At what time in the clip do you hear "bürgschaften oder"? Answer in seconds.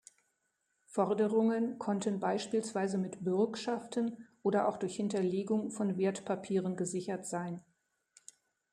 3.23-4.67